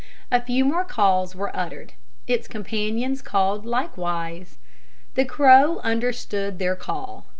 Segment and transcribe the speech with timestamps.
[0.31, 1.93] A few more caws were uttered.
[2.25, 4.57] Its companions cawed likewise.
[5.13, 7.27] The crow understood their call.